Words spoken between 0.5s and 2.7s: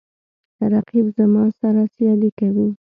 رقیب زما سره سیالي کوي